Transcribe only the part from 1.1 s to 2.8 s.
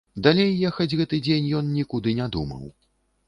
дзень ён нікуды не думаў.